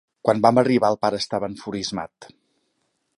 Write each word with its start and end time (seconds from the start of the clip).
Quan 0.27 0.39
vam 0.45 0.59
arribar 0.61 0.89
el 0.93 0.97
pare 1.03 1.19
estava 1.25 1.51
enfurismat. 1.53 2.31